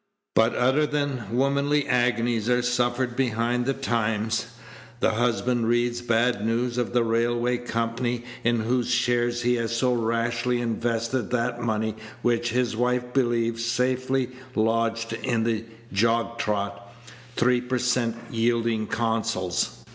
[0.33, 4.47] But other than womanly agonies are suffered behind the Times.
[4.99, 9.93] The husband reads bad news of the railway company in whose shares he has so
[9.93, 11.93] rashly invested that money
[12.23, 16.91] which his wife believes safely lodged in the jog trot,
[17.35, 19.83] three per cent yielding Consols.